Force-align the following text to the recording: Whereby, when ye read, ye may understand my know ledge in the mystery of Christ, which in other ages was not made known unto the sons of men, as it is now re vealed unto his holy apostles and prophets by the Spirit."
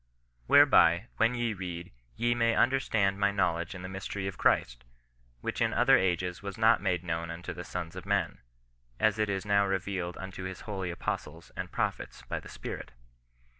Whereby, 0.47 1.09
when 1.17 1.35
ye 1.35 1.53
read, 1.53 1.91
ye 2.15 2.33
may 2.33 2.55
understand 2.55 3.19
my 3.19 3.29
know 3.29 3.53
ledge 3.53 3.75
in 3.75 3.83
the 3.83 3.87
mystery 3.87 4.25
of 4.27 4.35
Christ, 4.35 4.83
which 5.41 5.61
in 5.61 5.75
other 5.75 5.95
ages 5.95 6.41
was 6.41 6.57
not 6.57 6.81
made 6.81 7.03
known 7.03 7.29
unto 7.29 7.53
the 7.53 7.63
sons 7.63 7.95
of 7.95 8.07
men, 8.07 8.39
as 8.99 9.19
it 9.19 9.29
is 9.29 9.45
now 9.45 9.63
re 9.63 9.77
vealed 9.77 10.17
unto 10.17 10.45
his 10.45 10.61
holy 10.61 10.89
apostles 10.89 11.51
and 11.55 11.71
prophets 11.71 12.23
by 12.27 12.39
the 12.39 12.49
Spirit." 12.49 12.93